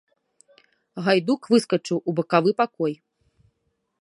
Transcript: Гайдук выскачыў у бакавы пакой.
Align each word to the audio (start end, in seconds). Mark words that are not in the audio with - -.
Гайдук 1.07 1.41
выскачыў 1.55 1.97
у 2.01 2.11
бакавы 2.21 2.51
пакой. 2.63 2.93